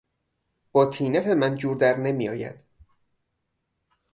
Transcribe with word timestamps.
با 0.71 0.85
طینت 0.85 1.27
من 1.27 1.55
جور 1.55 1.77
در 1.77 1.97
نمیآید. 1.97 2.63